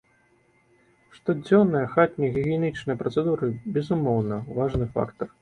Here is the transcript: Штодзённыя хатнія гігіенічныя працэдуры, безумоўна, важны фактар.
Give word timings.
Штодзённыя 1.17 1.89
хатнія 1.93 2.31
гігіенічныя 2.39 2.97
працэдуры, 3.03 3.51
безумоўна, 3.77 4.43
важны 4.59 4.91
фактар. 4.99 5.27